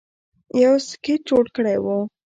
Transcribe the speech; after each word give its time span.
یو 0.63 0.73
سکیچ 0.89 1.21
جوړ 1.29 1.45
کړی 1.55 1.77
وو 1.83 1.97